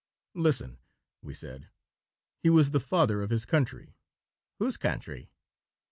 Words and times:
"Listen," 0.33 0.79
we 1.21 1.31
said; 1.35 1.69
"he 2.41 2.49
was 2.49 2.71
the 2.71 2.79
father 2.79 3.21
of 3.21 3.29
his 3.29 3.45
country." 3.45 3.93
"Whose 4.57 4.75
country?" 4.75 5.29